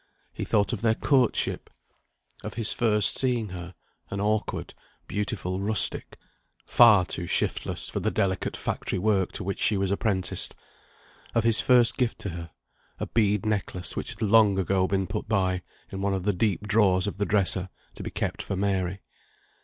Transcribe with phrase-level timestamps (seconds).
[0.33, 1.69] He thought of their courtship;
[2.43, 3.75] of his first seeing her,
[4.09, 4.73] an awkward,
[5.07, 6.17] beautiful rustic,
[6.65, 10.55] far too shiftless for the delicate factory work to which she was apprenticed;
[11.35, 12.49] of his first gift to her,
[12.99, 15.61] a bead necklace, which had long ago been put by,
[15.91, 19.01] in one of the deep drawers of the dresser, to be kept for Mary.